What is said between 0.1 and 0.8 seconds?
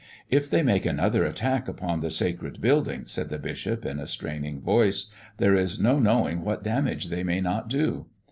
"If they